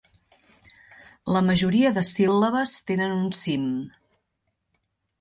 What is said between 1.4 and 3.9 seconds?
majoria de síl·labes tenen un cim.